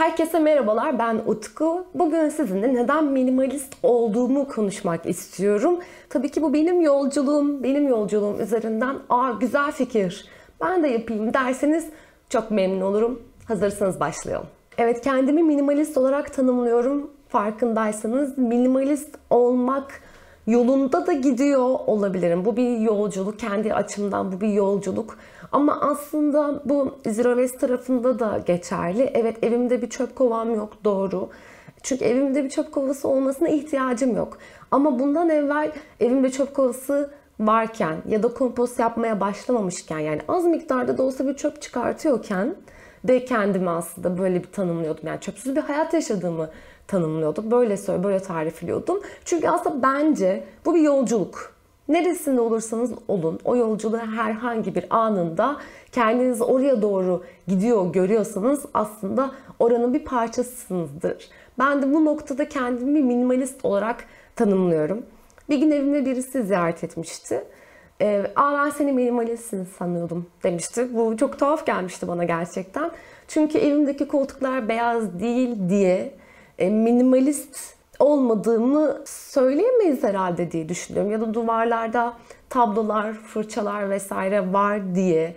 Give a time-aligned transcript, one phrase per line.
[0.00, 1.84] Herkese merhabalar ben Utku.
[1.94, 5.78] Bugün sizinle neden minimalist olduğumu konuşmak istiyorum.
[6.08, 10.24] Tabii ki bu benim yolculuğum, benim yolculuğum üzerinden aa güzel fikir
[10.60, 11.86] ben de yapayım derseniz
[12.28, 13.22] çok memnun olurum.
[13.44, 14.46] Hazırsanız başlayalım.
[14.78, 17.10] Evet kendimi minimalist olarak tanımlıyorum.
[17.28, 20.00] Farkındaysanız minimalist olmak
[20.50, 22.44] yolunda da gidiyor olabilirim.
[22.44, 23.38] Bu bir yolculuk.
[23.38, 25.18] Kendi açımdan bu bir yolculuk.
[25.52, 29.10] Ama aslında bu Zero Waste tarafında da geçerli.
[29.14, 31.28] Evet evimde bir çöp kovam yok doğru.
[31.82, 34.38] Çünkü evimde bir çöp kovası olmasına ihtiyacım yok.
[34.70, 40.98] Ama bundan evvel evimde çöp kovası varken ya da kompost yapmaya başlamamışken yani az miktarda
[40.98, 42.54] da olsa bir çöp çıkartıyorken
[43.04, 45.06] de kendimi aslında böyle bir tanımlıyordum.
[45.06, 46.50] Yani çöpsüz bir hayat yaşadığımı
[46.90, 47.50] tanımlıyordum.
[47.50, 49.00] Böyle söyle, böyle tarifliyordum.
[49.24, 51.54] Çünkü aslında bence bu bir yolculuk.
[51.88, 55.56] Neresinde olursanız olun, o yolculuğun herhangi bir anında
[55.92, 61.28] kendinizi oraya doğru gidiyor görüyorsanız aslında oranın bir parçasısınızdır.
[61.58, 64.04] Ben de bu noktada kendimi minimalist olarak
[64.36, 65.02] tanımlıyorum.
[65.48, 67.44] Bir gün evimde birisi ziyaret etmişti.
[68.00, 70.88] Ee, Aa ben seni minimalistsin sanıyordum demişti.
[70.96, 72.90] Bu çok tuhaf gelmişti bana gerçekten.
[73.28, 76.19] Çünkü evimdeki koltuklar beyaz değil diye
[76.68, 81.12] minimalist olmadığımı söyleyemeyiz herhalde diye düşünüyorum.
[81.12, 82.12] Ya da duvarlarda
[82.48, 85.34] tablolar, fırçalar vesaire var diye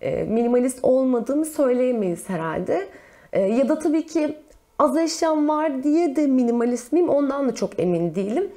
[0.00, 2.88] e, minimalist olmadığımı söyleyemeyiz herhalde.
[3.32, 4.36] E, ya da tabii ki
[4.78, 8.50] az eşyam var diye de minimalist miyim ondan da çok emin değilim.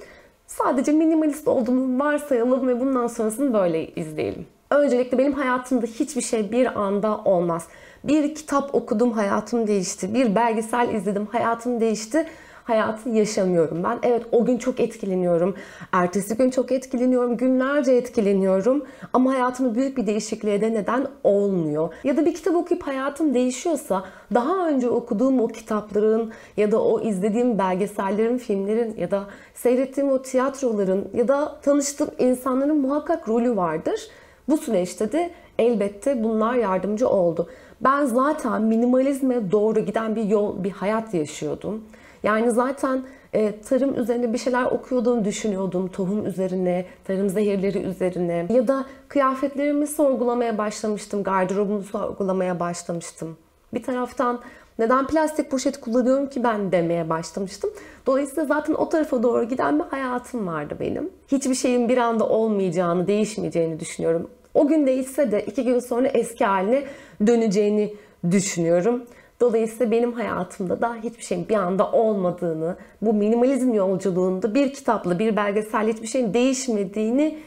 [0.47, 4.45] Sadece minimalist olduğumu varsayalım ve bundan sonrasını böyle izleyelim.
[4.69, 7.67] Öncelikle benim hayatımda hiçbir şey bir anda olmaz.
[8.03, 10.13] Bir kitap okudum hayatım değişti.
[10.13, 12.25] Bir belgesel izledim hayatım değişti
[12.67, 13.99] hayatı yaşamıyorum ben.
[14.03, 15.55] Evet o gün çok etkileniyorum.
[15.91, 17.37] Ertesi gün çok etkileniyorum.
[17.37, 18.85] Günlerce etkileniyorum.
[19.13, 21.93] Ama hayatımda büyük bir değişikliğe de neden olmuyor.
[22.03, 24.03] Ya da bir kitap okuyup hayatım değişiyorsa
[24.33, 30.21] daha önce okuduğum o kitapların ya da o izlediğim belgesellerin, filmlerin ya da seyrettiğim o
[30.21, 34.01] tiyatroların ya da tanıştığım insanların muhakkak rolü vardır.
[34.49, 37.49] Bu süreçte de elbette bunlar yardımcı oldu.
[37.81, 41.83] Ben zaten minimalizme doğru giden bir yol, bir hayat yaşıyordum.
[42.23, 45.87] Yani zaten e, tarım üzerine bir şeyler okuyordum, düşünüyordum.
[45.87, 51.23] Tohum üzerine, tarım zehirleri üzerine ya da kıyafetlerimi sorgulamaya başlamıştım.
[51.23, 53.37] Gardırobumu sorgulamaya başlamıştım.
[53.73, 54.39] Bir taraftan
[54.79, 57.69] neden plastik poşet kullanıyorum ki ben demeye başlamıştım.
[58.05, 61.09] Dolayısıyla zaten o tarafa doğru giden bir hayatım vardı benim.
[61.27, 64.29] Hiçbir şeyin bir anda olmayacağını, değişmeyeceğini düşünüyorum.
[64.57, 66.83] O gün değişse de iki gün sonra eski haline
[67.27, 67.93] döneceğini
[68.31, 69.03] düşünüyorum.
[69.39, 75.35] Dolayısıyla benim hayatımda da hiçbir şeyin bir anda olmadığını, bu minimalizm yolculuğunda bir kitapla, bir
[75.35, 77.37] belgesel hiçbir şeyin değişmediğini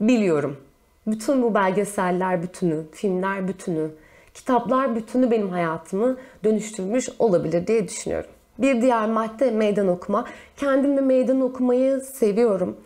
[0.00, 0.56] biliyorum.
[1.06, 3.88] Bütün bu belgeseller bütünü, filmler bütünü,
[4.34, 8.30] kitaplar bütünü benim hayatımı dönüştürmüş olabilir diye düşünüyorum.
[8.58, 10.24] Bir diğer madde meydan okuma.
[10.56, 12.76] Kendimle meydan okumayı seviyorum.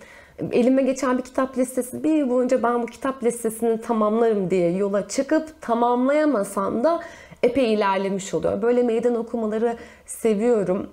[0.52, 5.08] Elime geçen bir kitap listesi, bir yıl boyunca ben bu kitap listesini tamamlarım diye yola
[5.08, 7.00] çıkıp tamamlayamasam da
[7.42, 8.62] epey ilerlemiş oluyor.
[8.62, 10.90] Böyle meydan okumaları seviyorum.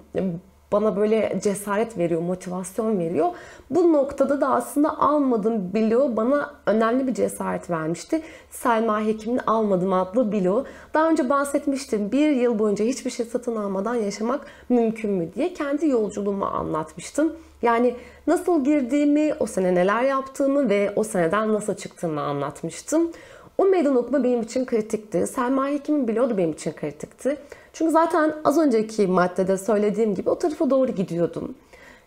[0.72, 3.28] Bana böyle cesaret veriyor, motivasyon veriyor.
[3.70, 8.22] Bu noktada da aslında almadım bilo bana önemli bir cesaret vermişti.
[8.52, 10.64] Selma Hekim'in Almadım adlı bilo.
[10.94, 12.12] Daha önce bahsetmiştim.
[12.12, 17.34] Bir yıl boyunca hiçbir şey satın almadan yaşamak mümkün mü diye kendi yolculuğumu anlatmıştım.
[17.62, 17.96] Yani
[18.28, 23.12] nasıl girdiğimi, o sene neler yaptığımı ve o seneden nasıl çıktığımı anlatmıştım.
[23.58, 25.28] O meydan okuma benim için kritikti.
[25.28, 27.38] Selma Hekim'in biliyordu benim için kritikti.
[27.76, 31.56] Çünkü zaten az önceki maddede söylediğim gibi o tarafa doğru gidiyordum.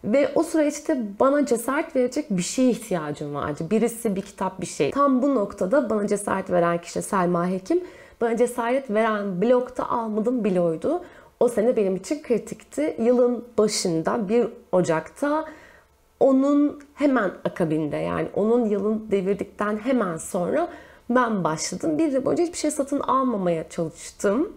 [0.05, 3.65] Ve o süreçte bana cesaret verecek bir şeye ihtiyacım vardı.
[3.71, 4.91] Birisi, bir kitap, bir şey.
[4.91, 7.81] Tam bu noktada bana cesaret veren kişi Selma Hekim.
[8.21, 11.03] Bana cesaret veren blokta almadım bloğuydu.
[11.41, 12.97] O sene benim için kritikti.
[12.99, 15.45] Yılın başında 1 Ocak'ta
[16.21, 20.69] onun hemen akabinde yani onun yılın devirdikten hemen sonra
[21.11, 21.99] ben başladım.
[21.99, 24.53] Bir yıl boyunca hiçbir şey satın almamaya çalıştım.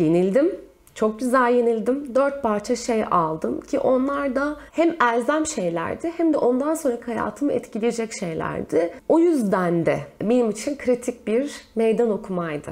[0.00, 0.54] Yenildim.
[0.94, 2.14] Çok güzel yenildim.
[2.14, 7.52] Dört parça şey aldım ki onlar da hem elzem şeylerdi hem de ondan sonraki hayatımı
[7.52, 8.94] etkileyecek şeylerdi.
[9.08, 12.70] O yüzden de benim için kritik bir meydan okumaydı.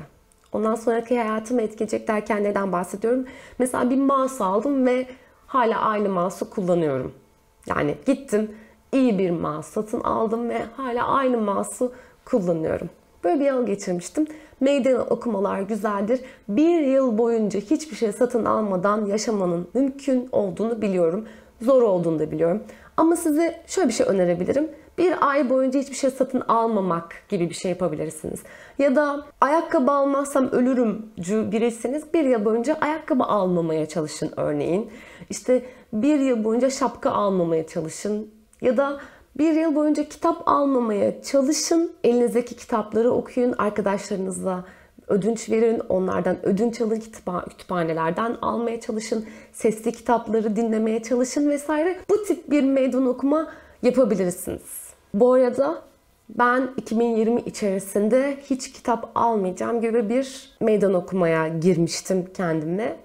[0.52, 3.26] Ondan sonraki hayatımı etkileyecek derken neden bahsediyorum?
[3.58, 5.06] Mesela bir mouse aldım ve
[5.46, 7.12] hala aynı mouse'u kullanıyorum.
[7.66, 8.50] Yani gittim
[8.92, 11.92] iyi bir mouse satın aldım ve hala aynı mouse'u
[12.24, 12.90] kullanıyorum.
[13.24, 14.26] Böyle bir yıl geçirmiştim.
[14.60, 16.20] Meydan okumalar güzeldir.
[16.48, 21.24] Bir yıl boyunca hiçbir şey satın almadan yaşamanın mümkün olduğunu biliyorum.
[21.60, 22.62] Zor olduğunu da biliyorum.
[22.96, 24.70] Ama size şöyle bir şey önerebilirim.
[24.98, 28.42] Bir ay boyunca hiçbir şey satın almamak gibi bir şey yapabilirsiniz.
[28.78, 31.06] Ya da ayakkabı almazsam ölürüm
[31.52, 34.90] biriyseniz bir yıl boyunca ayakkabı almamaya çalışın örneğin.
[35.30, 35.62] İşte
[35.92, 38.30] bir yıl boyunca şapka almamaya çalışın.
[38.60, 39.00] Ya da
[39.38, 41.92] bir yıl boyunca kitap almamaya çalışın.
[42.04, 44.64] Elinizdeki kitapları okuyun, arkadaşlarınızla
[45.08, 47.02] ödünç verin, onlardan ödünç alın,
[47.48, 51.96] kütüphanelerden almaya çalışın, sesli kitapları dinlemeye çalışın vesaire.
[52.10, 53.50] Bu tip bir meydan okuma
[53.82, 54.88] yapabilirsiniz.
[55.14, 55.82] Bu arada
[56.28, 62.96] ben 2020 içerisinde hiç kitap almayacağım gibi bir meydan okumaya girmiştim kendime.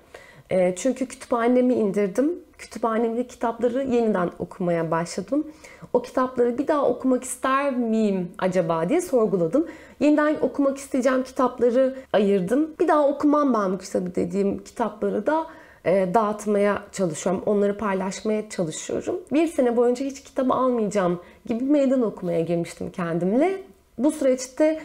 [0.52, 2.40] Ee, çünkü kütüphanemi indirdim.
[2.64, 5.48] Kütüphanemde kitapları yeniden okumaya başladım.
[5.94, 9.68] O kitapları bir daha okumak ister miyim acaba diye sorguladım.
[10.00, 12.72] Yeniden okumak isteyeceğim kitapları ayırdım.
[12.80, 15.46] Bir daha okumam ben bu kitabı dediğim kitapları da
[15.86, 17.44] e, dağıtmaya çalışıyorum.
[17.46, 19.20] Onları paylaşmaya çalışıyorum.
[19.34, 23.64] Bir sene boyunca hiç kitabı almayacağım gibi meydan okumaya girmiştim kendimle.
[23.98, 24.82] Bu süreçte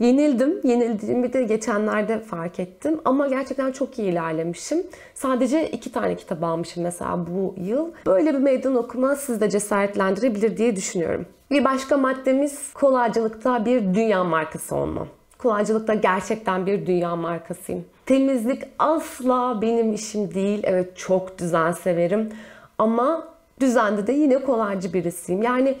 [0.00, 0.60] Yenildim.
[0.64, 3.00] Yenildiğimi de geçenlerde fark ettim.
[3.04, 4.82] Ama gerçekten çok iyi ilerlemişim.
[5.14, 7.88] Sadece iki tane kitap almışım mesela bu yıl.
[8.06, 11.26] Böyle bir meydan okuma sizi de cesaretlendirebilir diye düşünüyorum.
[11.50, 15.06] Bir başka maddemiz kolaycılıkta bir dünya markası olma.
[15.38, 17.84] Kolaycılıkta gerçekten bir dünya markasıyım.
[18.06, 20.60] Temizlik asla benim işim değil.
[20.64, 22.28] Evet çok düzen severim.
[22.78, 23.28] Ama
[23.60, 25.42] düzende de yine kolaycı birisiyim.
[25.42, 25.78] Yani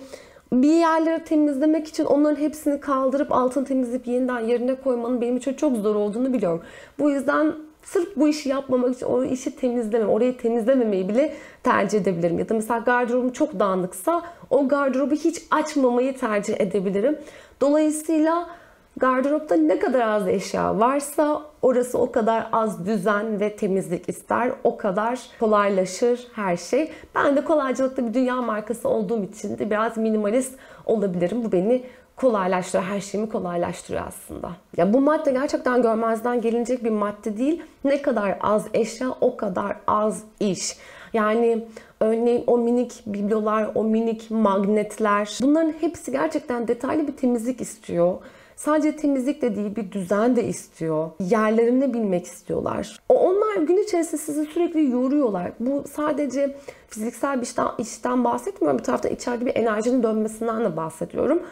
[0.62, 5.76] bir yerleri temizlemek için onların hepsini kaldırıp altını temizleyip yeniden yerine koymanın benim için çok
[5.76, 6.62] zor olduğunu biliyorum.
[6.98, 7.52] Bu yüzden
[7.82, 12.38] sırf bu işi yapmamak için o işi temizleme, orayı temizlememeyi bile tercih edebilirim.
[12.38, 17.18] Ya da mesela gardırobum çok dağınıksa o gardırobu hiç açmamayı tercih edebilirim.
[17.60, 18.46] Dolayısıyla
[18.96, 24.52] Gardıropta ne kadar az eşya varsa orası o kadar az düzen ve temizlik ister.
[24.64, 26.90] O kadar kolaylaşır her şey.
[27.14, 31.44] Ben de kolaycılıkta bir dünya markası olduğum için de biraz minimalist olabilirim.
[31.44, 31.84] Bu beni
[32.16, 32.90] kolaylaştırıyor.
[32.90, 34.50] Her şeyimi kolaylaştırıyor aslında.
[34.76, 37.62] Ya bu madde gerçekten görmezden gelinecek bir madde değil.
[37.84, 40.76] Ne kadar az eşya o kadar az iş.
[41.12, 41.64] Yani
[42.00, 48.18] örneğin o minik biblolar, o minik magnetler bunların hepsi gerçekten detaylı bir temizlik istiyor.
[48.56, 51.10] Sadece temizlik de değil bir düzen de istiyor.
[51.20, 53.00] Yerlerini bilmek istiyorlar.
[53.08, 55.52] Onlar gün içerisinde sizi sürekli yoruyorlar.
[55.60, 56.56] Bu sadece
[56.88, 58.78] fiziksel bir işten, işten bahsetmiyorum.
[58.78, 61.42] Bir tarafta içeride bir enerjinin dönmesinden de bahsediyorum.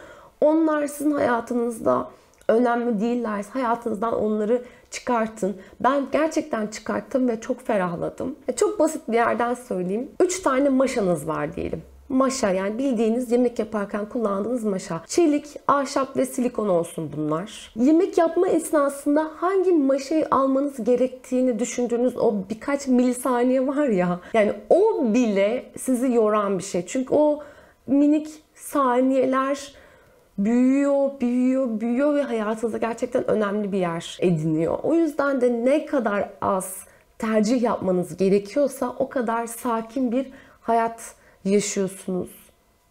[0.41, 2.09] Onlar sizin hayatınızda
[2.47, 5.57] önemli değillerse hayatınızdan onları çıkartın.
[5.79, 8.35] Ben gerçekten çıkarttım ve çok ferahladım.
[8.55, 10.11] Çok basit bir yerden söyleyeyim.
[10.19, 11.81] 3 tane maşanız var diyelim
[12.13, 15.01] maşa yani bildiğiniz yemek yaparken kullandığınız maşa.
[15.07, 17.73] Çelik, ahşap ve silikon olsun bunlar.
[17.75, 24.19] Yemek yapma esnasında hangi maşayı almanız gerektiğini düşündüğünüz o birkaç milisaniye var ya.
[24.33, 26.85] Yani o bile sizi yoran bir şey.
[26.85, 27.39] Çünkü o
[27.87, 29.73] minik saniyeler
[30.37, 34.79] büyüyor, büyüyor, büyüyor ve hayatınızda gerçekten önemli bir yer ediniyor.
[34.83, 36.77] O yüzden de ne kadar az
[37.17, 40.31] tercih yapmanız gerekiyorsa o kadar sakin bir
[40.61, 42.29] hayat yaşıyorsunuz.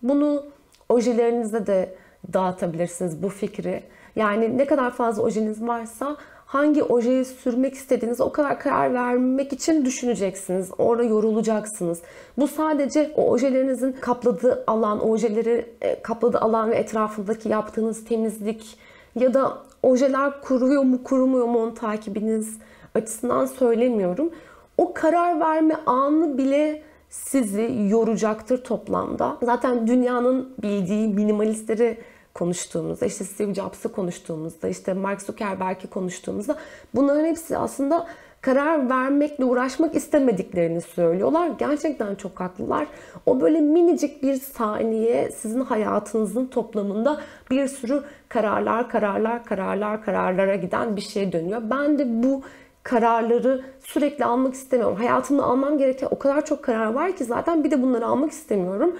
[0.02, 0.44] Bunu
[0.88, 1.94] ojelerinizde de
[2.32, 3.82] dağıtabilirsiniz bu fikri.
[4.16, 6.16] Yani ne kadar fazla ojeniz varsa
[6.46, 10.70] hangi ojeyi sürmek istediğiniz o kadar karar vermek için düşüneceksiniz.
[10.78, 12.02] Orada yorulacaksınız.
[12.38, 18.78] Bu sadece o ojelerinizin kapladığı alan, ojeleri e, kapladığı alan ve etrafındaki yaptığınız temizlik
[19.14, 22.58] ya da ojeler kuruyor mu kurumuyor mu onu takibiniz
[22.94, 24.30] açısından söylemiyorum.
[24.78, 26.82] O karar verme anı bile
[27.12, 29.36] sizi yoracaktır toplamda.
[29.42, 31.98] Zaten dünyanın bildiği minimalistleri
[32.34, 36.56] konuştuğumuzda, işte Steve Jobs'ı konuştuğumuzda, işte Mark Zuckerberg'i konuştuğumuzda
[36.94, 38.06] bunların hepsi aslında
[38.40, 41.50] karar vermekle uğraşmak istemediklerini söylüyorlar.
[41.58, 42.86] Gerçekten çok haklılar.
[43.26, 50.96] O böyle minicik bir saniye sizin hayatınızın toplamında bir sürü kararlar, kararlar, kararlar, kararlara giden
[50.96, 51.62] bir şey dönüyor.
[51.70, 52.42] Ben de bu
[52.82, 54.96] kararları sürekli almak istemiyorum.
[54.96, 58.96] Hayatımda almam gereken o kadar çok karar var ki zaten bir de bunları almak istemiyorum.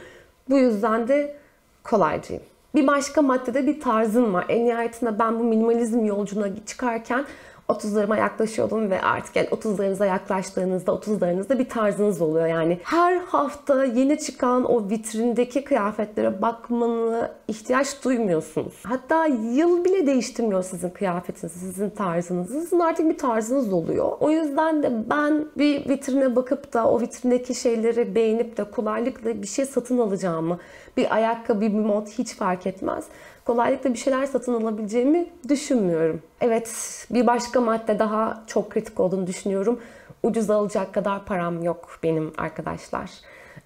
[0.51, 1.37] Bu yüzden de
[1.85, 2.43] kolaycıyım.
[2.75, 4.47] Bir başka maddede bir tarzım var.
[4.49, 7.25] En nihayetinde ben bu minimalizm yolculuğuna çıkarken
[7.69, 12.47] 30'larıma yaklaşıyordum ve artık yani 30'larınıza yaklaştığınızda 30'larınızda bir tarzınız oluyor.
[12.47, 18.75] Yani her hafta yeni çıkan o vitrindeki kıyafetlere bakmanı ihtiyaç duymuyorsunuz.
[18.87, 22.61] Hatta yıl bile değiştirmiyor sizin kıyafetinizi, sizin tarzınızı.
[22.61, 24.12] Sizin artık bir tarzınız oluyor.
[24.21, 29.47] O yüzden de ben bir vitrine bakıp da o vitrindeki şeyleri beğenip de kolaylıkla bir
[29.47, 30.59] şey satın alacağımı,
[30.97, 33.04] bir ayakkabı, bir mod hiç fark etmez
[33.44, 36.22] kolaylıkla bir şeyler satın alabileceğimi düşünmüyorum.
[36.40, 36.70] Evet
[37.11, 39.80] bir başka madde daha çok kritik olduğunu düşünüyorum.
[40.22, 43.11] Ucuz alacak kadar param yok benim arkadaşlar.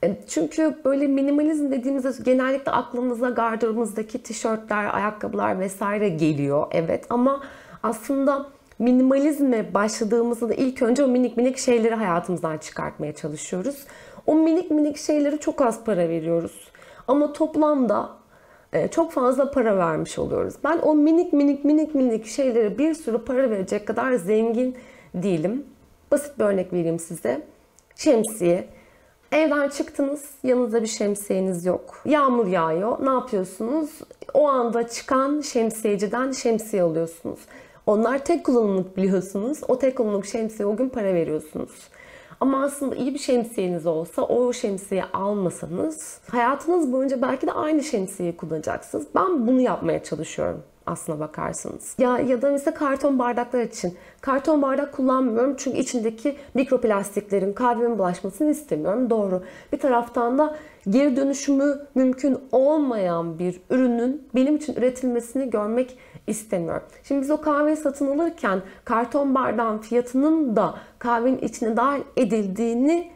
[0.05, 6.67] E, çünkü böyle minimalizm dediğimizde genellikle aklımıza gardırobumuzdaki tişörtler, ayakkabılar vesaire geliyor.
[6.71, 7.43] Evet ama
[7.83, 8.47] aslında
[8.79, 13.85] minimalizme başladığımızda da ilk önce o minik minik şeyleri hayatımızdan çıkartmaya çalışıyoruz.
[14.27, 16.71] O minik minik şeyleri çok az para veriyoruz.
[17.09, 18.11] Ama toplamda
[18.93, 20.55] çok fazla para vermiş oluyoruz.
[20.65, 24.77] Ben o minik minik minik minik şeylere bir sürü para verecek kadar zengin
[25.15, 25.67] değilim.
[26.11, 27.43] Basit bir örnek vereyim size.
[27.97, 28.69] Şemsiye.
[29.33, 32.03] Evden çıktınız, yanınızda bir şemsiyeniz yok.
[32.05, 33.07] Yağmur yağıyor.
[33.07, 33.91] Ne yapıyorsunuz?
[34.35, 37.41] O anda çıkan şemsiyeciden şemsiye alıyorsunuz.
[37.87, 39.61] Onlar tek kullanımlık biliyorsunuz.
[39.69, 41.89] O tek kullanımlık şemsiye o gün para veriyorsunuz.
[42.41, 48.37] Ama aslında iyi bir şemsiyeniz olsa o şemsiye almasanız hayatınız boyunca belki de aynı şemsiyeyi
[48.37, 49.07] kullanacaksınız.
[49.15, 51.95] Ben bunu yapmaya çalışıyorum aslına bakarsınız.
[51.99, 53.95] Ya ya da mesela karton bardaklar için.
[54.21, 59.11] Karton bardak kullanmıyorum çünkü içindeki mikroplastiklerin kalbime bulaşmasını istemiyorum.
[59.11, 59.43] Doğru.
[59.73, 60.57] Bir taraftan da
[60.91, 66.83] geri dönüşümü mümkün olmayan bir ürünün benim için üretilmesini görmek istemiyorum.
[67.05, 73.11] Şimdi biz o kahveyi satın alırken karton bardağın fiyatının da kahvenin içine dahil edildiğini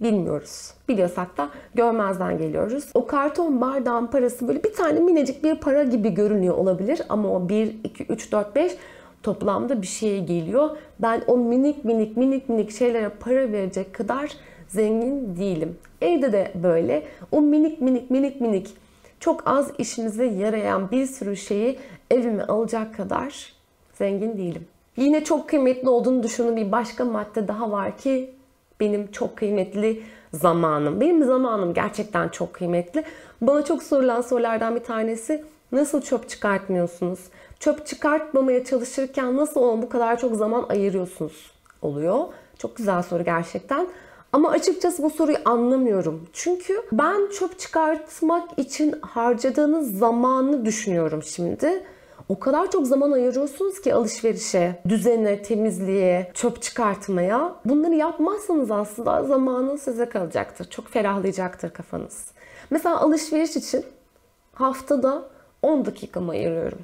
[0.00, 0.74] bilmiyoruz.
[0.88, 2.90] Biliyorsak da görmezden geliyoruz.
[2.94, 7.48] O karton bardağın parası böyle bir tane minicik bir para gibi görünüyor olabilir ama o
[7.48, 8.76] 1, 2, 3, 4, 5
[9.22, 10.70] toplamda bir şeye geliyor.
[10.98, 14.32] Ben o minik minik minik minik şeylere para verecek kadar
[14.68, 15.78] zengin değilim.
[16.00, 17.02] Evde de böyle.
[17.32, 18.76] O minik minik minik minik
[19.26, 21.78] çok az işinize yarayan bir sürü şeyi
[22.10, 23.52] evime alacak kadar
[23.94, 24.66] zengin değilim.
[24.96, 28.30] Yine çok kıymetli olduğunu düşündüğüm bir başka madde daha var ki
[28.80, 30.02] benim çok kıymetli
[30.32, 31.00] zamanım.
[31.00, 33.04] Benim zamanım gerçekten çok kıymetli.
[33.40, 37.20] Bana çok sorulan sorulardan bir tanesi nasıl çöp çıkartmıyorsunuz?
[37.60, 41.50] Çöp çıkartmamaya çalışırken nasıl ona bu kadar çok zaman ayırıyorsunuz
[41.82, 42.24] oluyor.
[42.58, 43.86] Çok güzel soru gerçekten.
[44.32, 46.28] Ama açıkçası bu soruyu anlamıyorum.
[46.32, 51.84] Çünkü ben çöp çıkartmak için harcadığınız zamanı düşünüyorum şimdi.
[52.28, 57.54] O kadar çok zaman ayırıyorsunuz ki alışverişe, düzene, temizliğe, çöp çıkartmaya.
[57.64, 60.70] Bunları yapmazsanız aslında zamanın size kalacaktır.
[60.70, 62.26] Çok ferahlayacaktır kafanız.
[62.70, 63.84] Mesela alışveriş için
[64.54, 65.28] haftada
[65.62, 66.78] 10 dakikamı ayırıyorum.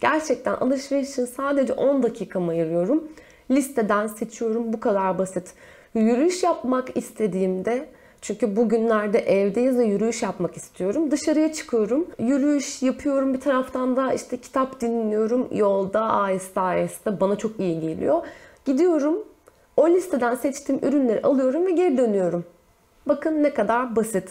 [0.00, 3.08] Gerçekten alışveriş için sadece 10 dakikamı ayırıyorum.
[3.50, 4.72] Listeden seçiyorum.
[4.72, 5.54] Bu kadar basit.
[5.94, 7.88] Yürüyüş yapmak istediğimde
[8.20, 11.10] çünkü bugünlerde evdeyiz ve yürüyüş yapmak istiyorum.
[11.10, 12.06] Dışarıya çıkıyorum.
[12.18, 13.34] Yürüyüş yapıyorum.
[13.34, 15.48] Bir taraftan da işte kitap dinliyorum.
[15.52, 18.22] Yolda aheste aheste bana çok iyi geliyor.
[18.64, 19.24] Gidiyorum.
[19.76, 22.44] O listeden seçtiğim ürünleri alıyorum ve geri dönüyorum.
[23.06, 24.30] Bakın ne kadar basit.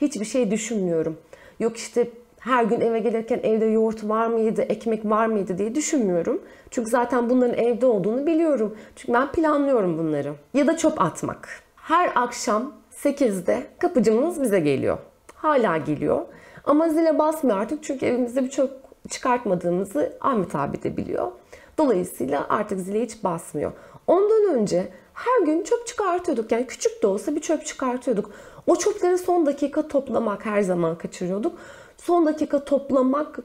[0.00, 1.18] Hiçbir şey düşünmüyorum.
[1.60, 2.08] Yok işte
[2.48, 6.42] her gün eve gelirken evde yoğurt var mıydı, ekmek var mıydı diye düşünmüyorum.
[6.70, 8.76] Çünkü zaten bunların evde olduğunu biliyorum.
[8.96, 10.34] Çünkü ben planlıyorum bunları.
[10.54, 11.48] Ya da çöp atmak.
[11.76, 12.72] Her akşam
[13.04, 14.98] 8'de kapıcımız bize geliyor.
[15.34, 16.20] Hala geliyor.
[16.64, 18.70] Ama zile basmıyor artık çünkü evimizde bir çöp
[19.08, 21.32] çıkartmadığımızı Ahmet abi de biliyor.
[21.78, 23.72] Dolayısıyla artık zile hiç basmıyor.
[24.06, 26.52] Ondan önce her gün çöp çıkartıyorduk.
[26.52, 28.30] Yani küçük de olsa bir çöp çıkartıyorduk.
[28.66, 31.58] O çöpleri son dakika toplamak her zaman kaçırıyorduk.
[31.98, 33.38] Son dakika toplamak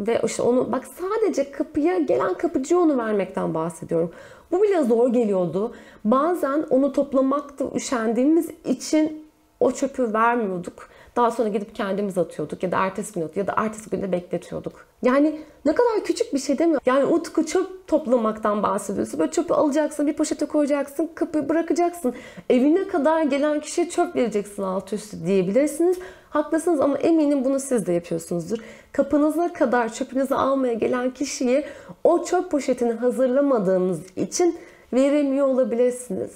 [0.00, 4.12] ve işte onu bak sadece kapıya gelen kapıcıya onu vermekten bahsediyorum.
[4.52, 5.74] Bu bile zor geliyordu.
[6.04, 9.26] Bazen onu toplamakta üşendiğimiz için
[9.60, 10.88] o çöpü vermiyorduk.
[11.16, 14.86] Daha sonra gidip kendimiz atıyorduk ya da ertesi gün atıyorduk ya da ertesi günde bekletiyorduk.
[15.02, 16.78] Yani ne kadar küçük bir şey değil mi?
[16.86, 19.20] Yani Utku çöp toplamaktan bahsediyorsun.
[19.20, 22.14] Böyle çöpü alacaksın, bir poşete koyacaksın, kapıyı bırakacaksın.
[22.50, 25.98] Evine kadar gelen kişiye çöp vereceksin alt üstü diyebilirsiniz.
[26.30, 28.58] Haklısınız ama eminim bunu siz de yapıyorsunuzdur.
[28.92, 31.64] Kapınıza kadar çöpünüzü almaya gelen kişiye
[32.04, 34.56] o çöp poşetini hazırlamadığınız için
[34.92, 36.32] veremiyor olabilirsiniz.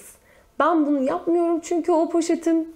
[0.59, 2.69] Ben bunu yapmıyorum çünkü o poşetim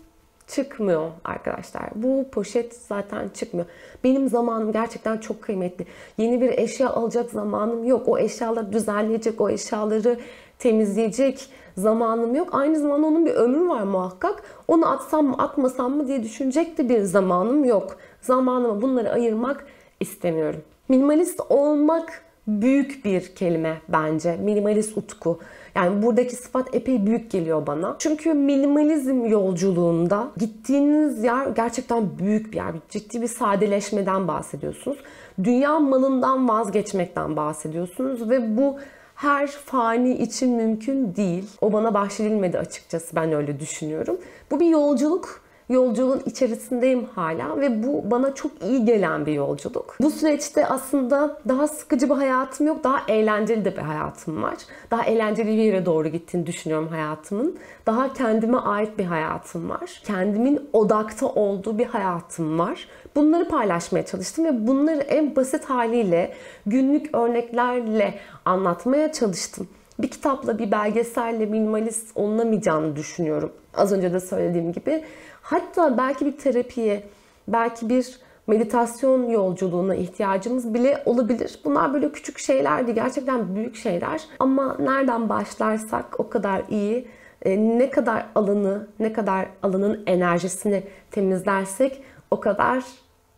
[0.46, 1.82] çıkmıyor arkadaşlar.
[1.94, 3.66] Bu poşet zaten çıkmıyor.
[4.04, 5.86] Benim zamanım gerçekten çok kıymetli.
[6.18, 8.08] Yeni bir eşya alacak zamanım yok.
[8.08, 10.18] O eşyaları düzenleyecek, o eşyaları
[10.58, 12.48] temizleyecek zamanım yok.
[12.52, 14.42] Aynı zamanda onun bir ömrü var muhakkak.
[14.68, 17.96] Onu atsam mı atmasam mı diye düşünecek de bir zamanım yok.
[18.20, 19.66] Zamanımı bunları ayırmak
[20.00, 20.62] istemiyorum.
[20.88, 24.36] Minimalist olmak büyük bir kelime bence.
[24.36, 25.38] Minimalist utku.
[25.74, 27.96] Yani buradaki sıfat epey büyük geliyor bana.
[27.98, 32.72] Çünkü minimalizm yolculuğunda gittiğiniz yer gerçekten büyük bir yer.
[32.88, 34.98] Ciddi bir sadeleşmeden bahsediyorsunuz.
[35.44, 38.76] Dünya malından vazgeçmekten bahsediyorsunuz ve bu
[39.14, 41.50] her fani için mümkün değil.
[41.60, 44.16] O bana bahşedilmedi açıkçası ben öyle düşünüyorum.
[44.50, 49.96] Bu bir yolculuk yolculuğun içerisindeyim hala ve bu bana çok iyi gelen bir yolculuk.
[50.00, 54.56] Bu süreçte aslında daha sıkıcı bir hayatım yok, daha eğlenceli de bir hayatım var.
[54.90, 57.58] Daha eğlenceli bir yere doğru gittiğini düşünüyorum hayatımın.
[57.86, 60.02] Daha kendime ait bir hayatım var.
[60.06, 62.88] Kendimin odakta olduğu bir hayatım var.
[63.16, 66.34] Bunları paylaşmaya çalıştım ve bunları en basit haliyle
[66.66, 69.68] günlük örneklerle anlatmaya çalıştım
[69.98, 73.52] bir kitapla, bir belgeselle minimalist olunamayacağını düşünüyorum.
[73.74, 75.04] Az önce de söylediğim gibi.
[75.44, 77.02] Hatta belki bir terapiye,
[77.48, 81.60] belki bir meditasyon yolculuğuna ihtiyacımız bile olabilir.
[81.64, 84.22] Bunlar böyle küçük şeylerdi, gerçekten büyük şeyler.
[84.38, 87.08] Ama nereden başlarsak o kadar iyi.
[87.42, 92.84] E, ne kadar alanı, ne kadar alanın enerjisini temizlersek o kadar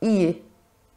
[0.00, 0.42] iyi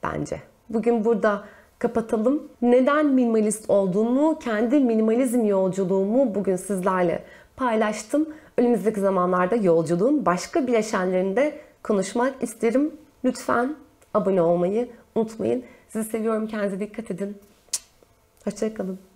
[0.03, 0.41] bence.
[0.69, 1.43] Bugün burada
[1.79, 2.43] kapatalım.
[2.61, 7.23] Neden minimalist olduğumu, kendi minimalizm yolculuğumu bugün sizlerle
[7.59, 8.29] paylaştım.
[8.57, 12.91] Önümüzdeki zamanlarda yolculuğun başka bileşenlerinde konuşmak isterim.
[13.25, 13.75] Lütfen
[14.13, 15.63] abone olmayı unutmayın.
[15.89, 16.47] Sizi seviyorum.
[16.47, 17.37] Kendinize dikkat edin.
[18.43, 19.08] Hoşçakalın.